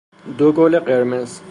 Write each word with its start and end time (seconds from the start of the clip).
دو 0.39 0.51
گل 0.57 0.73
قرمز 0.85 1.31